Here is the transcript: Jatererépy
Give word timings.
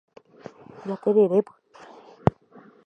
Jatererépy 0.87 1.53